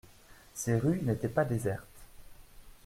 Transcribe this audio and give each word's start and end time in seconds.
Ces 0.55 0.79
rues 0.79 0.99
n'étaient 1.03 1.29
pas 1.29 1.45
désertes. 1.45 2.07